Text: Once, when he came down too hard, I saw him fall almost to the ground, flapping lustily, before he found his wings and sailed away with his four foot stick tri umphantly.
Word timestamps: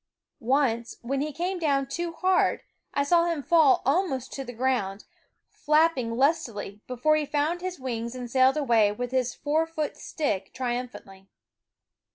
Once, 0.39 0.97
when 1.03 1.21
he 1.21 1.31
came 1.31 1.59
down 1.59 1.85
too 1.85 2.11
hard, 2.13 2.61
I 2.91 3.03
saw 3.03 3.25
him 3.25 3.43
fall 3.43 3.83
almost 3.85 4.33
to 4.33 4.43
the 4.43 4.51
ground, 4.51 5.05
flapping 5.47 6.17
lustily, 6.17 6.81
before 6.87 7.15
he 7.17 7.25
found 7.27 7.61
his 7.61 7.79
wings 7.79 8.15
and 8.15 8.27
sailed 8.27 8.57
away 8.57 8.91
with 8.91 9.11
his 9.11 9.35
four 9.35 9.67
foot 9.67 9.95
stick 9.95 10.55
tri 10.55 10.73
umphantly. 10.73 11.27